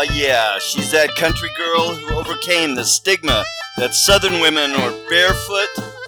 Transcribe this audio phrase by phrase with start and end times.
[0.00, 3.44] Oh, yeah, she's that country girl who overcame the stigma
[3.78, 5.66] that southern women are barefoot,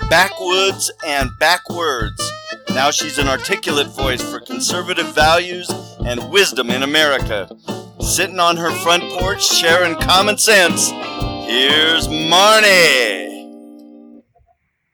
[0.08, 2.22] backwoods, and backwards.
[2.68, 5.68] Now she's an articulate voice for conservative values
[6.06, 7.50] and wisdom in America.
[7.98, 10.90] Sitting on her front porch sharing common sense,
[11.48, 13.42] here's Marnie.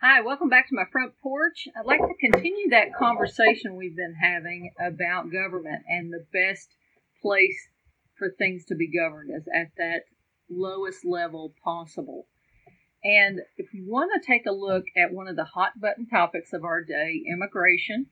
[0.00, 1.68] Hi, welcome back to my front porch.
[1.78, 6.70] I'd like to continue that conversation we've been having about government and the best
[7.20, 7.68] place
[8.18, 10.02] for things to be governed is at that
[10.48, 12.26] lowest level possible.
[13.04, 16.52] And if you want to take a look at one of the hot button topics
[16.52, 18.06] of our day, immigration,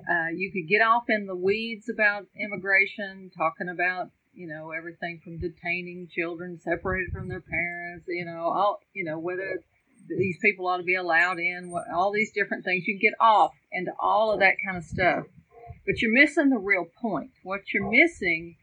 [0.00, 5.20] uh, you could get off in the weeds about immigration, talking about you know everything
[5.24, 9.62] from detaining children separated from their parents, you know all you know whether
[10.08, 12.86] these people ought to be allowed in, all these different things.
[12.86, 15.24] You can get off into all of that kind of stuff,
[15.86, 17.30] but you're missing the real point.
[17.42, 18.56] What you're missing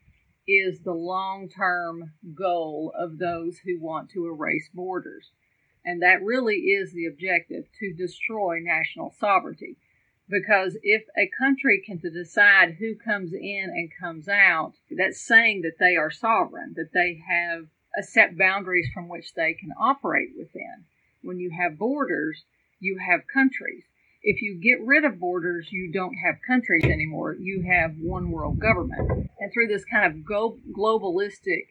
[0.47, 5.31] is the long term goal of those who want to erase borders.
[5.85, 9.77] And that really is the objective to destroy national sovereignty.
[10.29, 15.79] Because if a country can decide who comes in and comes out, that's saying that
[15.79, 20.85] they are sovereign, that they have a set boundaries from which they can operate within.
[21.21, 22.45] When you have borders,
[22.79, 23.83] you have countries.
[24.23, 27.35] If you get rid of borders, you don't have countries anymore.
[27.37, 29.29] You have one world government.
[29.39, 31.67] And through this kind of go- globalistic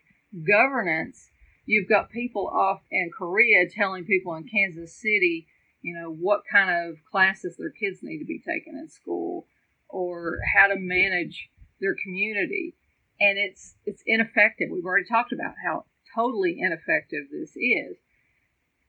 [0.47, 1.31] governance,
[1.64, 5.47] you've got people off in Korea telling people in Kansas City,
[5.81, 9.47] you know, what kind of classes their kids need to be taking in school
[9.89, 11.48] or how to manage
[11.81, 12.75] their community.
[13.19, 14.69] And it's it's ineffective.
[14.70, 17.97] We've already talked about how totally ineffective this is.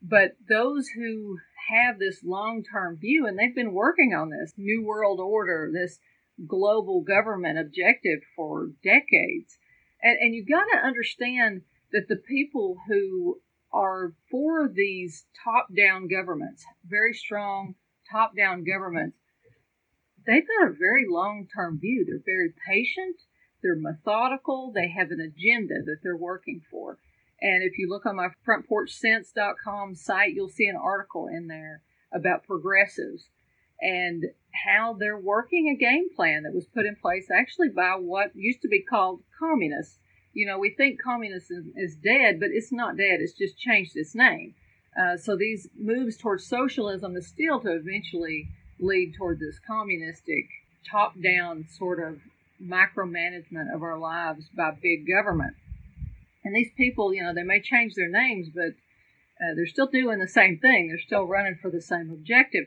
[0.03, 4.83] But those who have this long term view, and they've been working on this New
[4.85, 5.99] World Order, this
[6.45, 9.57] global government objective for decades.
[10.01, 11.61] And, and you've got to understand
[11.93, 13.39] that the people who
[13.71, 17.75] are for these top down governments, very strong
[18.11, 19.17] top down governments,
[20.27, 22.05] they've got a very long term view.
[22.05, 23.21] They're very patient,
[23.61, 26.99] they're methodical, they have an agenda that they're working for.
[27.43, 31.81] And if you look on my frontporchsense.com site, you'll see an article in there
[32.14, 33.26] about progressives
[33.81, 34.23] and
[34.65, 38.61] how they're working a game plan that was put in place actually by what used
[38.61, 39.99] to be called communists.
[40.31, 44.15] You know, we think communism is dead, but it's not dead, it's just changed its
[44.15, 44.55] name.
[44.98, 48.48] Uh, so these moves towards socialism is still to eventually
[48.80, 50.45] lead toward this communistic,
[50.89, 52.20] top down sort of
[52.64, 55.55] micromanagement of our lives by big government.
[56.43, 58.73] And these people, you know, they may change their names, but
[59.42, 60.87] uh, they're still doing the same thing.
[60.87, 62.65] They're still running for the same objective.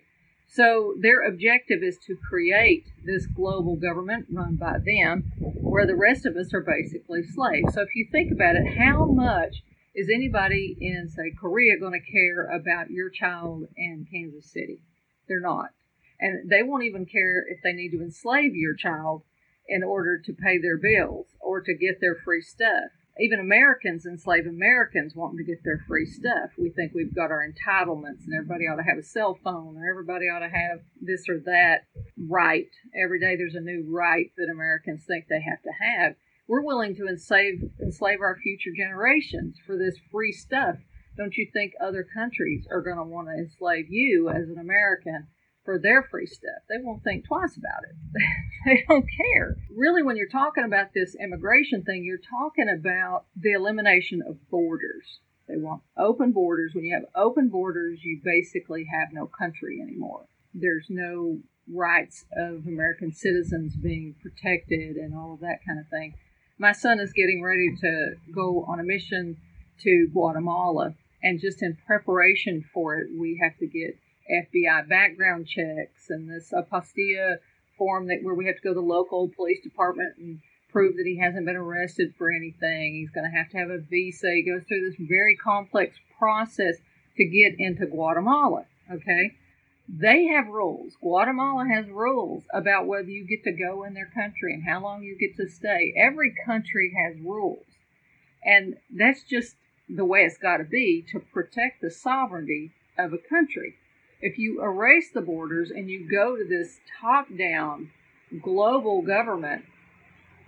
[0.49, 6.25] So their objective is to create this global government run by them, where the rest
[6.25, 7.75] of us are basically slaves.
[7.75, 9.63] So if you think about it, how much
[9.95, 14.81] is anybody in, say, Korea going to care about your child in Kansas City?
[15.29, 15.71] They're not.
[16.21, 19.23] And they won't even care if they need to enslave your child
[19.69, 24.47] in order to pay their bills or to get their free stuff even Americans enslaved
[24.47, 26.51] Americans wanting to get their free stuff.
[26.59, 29.91] We think we've got our entitlements and everybody ought to have a cell phone or
[29.91, 31.87] everybody ought to have this or that
[32.29, 32.69] right.
[32.95, 36.17] Every day there's a new right that Americans think they have to have.
[36.47, 40.77] We're willing to enslave enslave our future generations for this free stuff.
[41.17, 45.27] Don't you think other countries are going to want to enslave you as an American
[45.67, 46.63] for their free stuff.
[46.71, 48.23] They won't think twice about it.
[48.65, 49.57] they don't care.
[49.77, 55.21] Really, when you're talking about this immigration thing, you're talking about the elimination of borders.
[55.47, 56.73] They want open borders.
[56.75, 60.27] When you have open borders, you basically have no country anymore.
[60.55, 61.41] There's no
[61.73, 66.15] rights of American citizens being protected and all of that kind of thing.
[66.59, 69.37] My son is getting ready to go on a mission
[69.83, 73.99] to Guatemala, and just in preparation for it, we have to get
[74.31, 77.37] FBI background checks and this apostilla
[77.79, 81.07] form that where we have to go to the local police department and prove that
[81.07, 82.95] he hasn't been arrested for anything.
[82.95, 84.33] He's going to have to have a visa.
[84.33, 86.77] He goes through this very complex process
[87.17, 88.65] to get into Guatemala.
[88.93, 89.33] Okay.
[89.89, 90.95] They have rules.
[91.01, 95.03] Guatemala has rules about whether you get to go in their country and how long
[95.03, 95.95] you get to stay.
[95.97, 97.65] Every country has rules.
[98.45, 99.55] And that's just
[99.89, 103.77] the way it's got to be to protect the sovereignty of a country
[104.21, 107.91] if you erase the borders and you go to this top down
[108.43, 109.65] global government,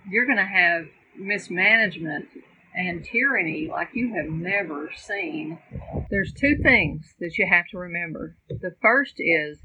[0.09, 0.85] you're going to have
[1.17, 2.27] mismanagement
[2.75, 5.59] and tyranny like you have never seen.
[6.09, 8.35] There's two things that you have to remember.
[8.49, 9.59] The first is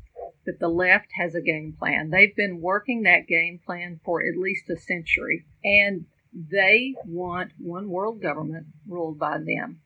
[0.46, 2.10] that the left has a game plan.
[2.10, 5.44] They've been working that game plan for at least a century.
[5.64, 9.80] And They want one world government ruled by them.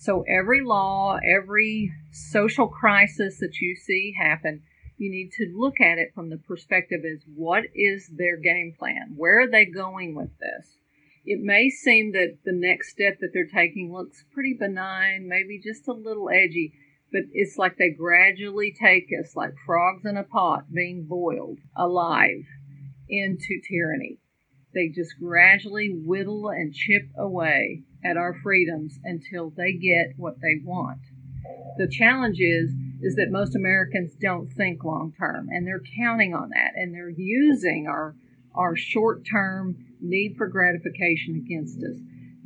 [0.00, 4.62] So every law, every social crisis that you see happen,
[4.96, 9.12] you need to look at it from the perspective as what is their game plan?
[9.14, 10.78] Where are they going with this?
[11.26, 15.86] It may seem that the next step that they're taking looks pretty benign, maybe just
[15.86, 16.72] a little edgy,
[17.12, 22.46] but it's like they gradually take us like frogs in a pot being boiled alive
[23.06, 24.16] into tyranny.
[24.72, 30.60] They just gradually whittle and chip away at our freedoms until they get what they
[30.64, 31.00] want.
[31.78, 32.70] The challenge is
[33.02, 37.08] is that most Americans don't think long term and they're counting on that and they're
[37.08, 38.14] using our
[38.54, 41.96] our short-term need for gratification against us.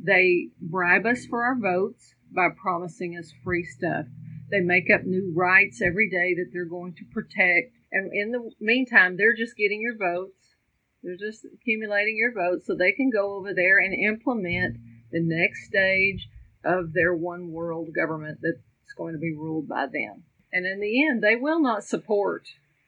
[0.01, 4.05] They bribe us for our votes by promising us free stuff.
[4.51, 7.73] They make up new rights every day that they're going to protect.
[7.91, 10.55] And in the meantime, they're just getting your votes.
[11.01, 14.77] They're just accumulating your votes so they can go over there and implement
[15.15, 16.27] the next stage
[16.65, 20.23] of their one world government that's going to be ruled by them.
[20.51, 22.43] And in the end, they will not support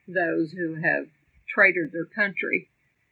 [0.09, 1.07] those who have
[1.47, 2.67] traitored their country.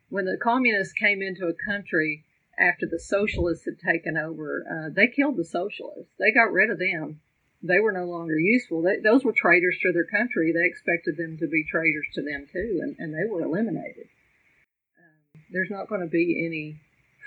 [0.09, 2.25] When the communists came into a country
[2.59, 6.11] after the socialists had taken over, uh, they killed the socialists.
[6.19, 7.21] They got rid of them.
[7.63, 8.81] They were no longer useful.
[8.81, 10.51] They, those were traitors to their country.
[10.51, 14.07] They expected them to be traitors to them too, and, and they were eliminated.
[14.99, 16.81] Um, there's not going to be any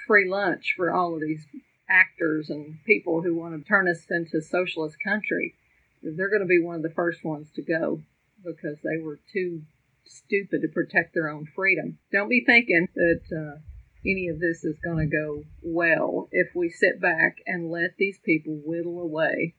[0.06, 1.46] free lunch for all of these
[1.88, 5.54] actors and people who want to turn us into a socialist country.
[6.02, 8.02] They're going to be one of the first ones to go
[8.44, 9.62] because they were too
[10.04, 11.98] stupid to protect their own freedom.
[12.12, 13.58] Don't be thinking that uh,
[14.06, 18.18] any of this is going to go well if we sit back and let these
[18.24, 19.54] people whittle away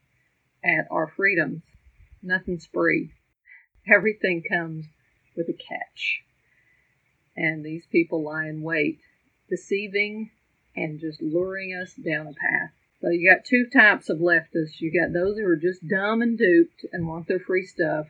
[0.64, 1.62] at our freedoms.
[2.22, 3.12] Nothing's free.
[3.92, 4.86] Everything comes
[5.36, 6.22] with a catch.
[7.36, 9.00] And these people lie in wait,
[9.50, 10.32] deceiving
[10.84, 12.72] and just luring us down a path.
[13.02, 14.80] So you got two types of leftists.
[14.80, 18.08] You got those who are just dumb and duped and want their free stuff,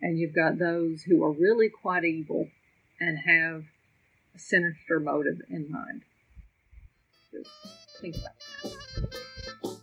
[0.00, 2.48] and you've got those who are really quite evil
[3.00, 3.64] and have
[4.34, 6.02] a sinister motive in mind.
[7.32, 7.50] Just
[8.00, 8.34] think about
[9.62, 9.77] that.